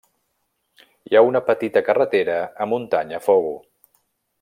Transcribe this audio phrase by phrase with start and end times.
[1.11, 3.57] Hi ha una petita carretera a Muntanya Fogo.